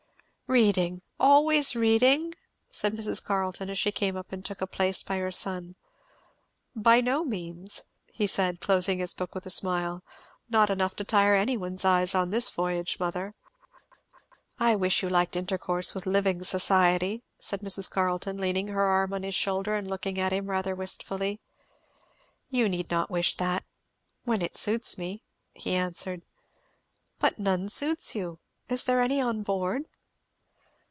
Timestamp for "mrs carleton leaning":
17.61-18.67